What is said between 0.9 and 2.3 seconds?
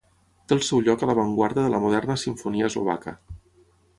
a l'avantguarda de la moderna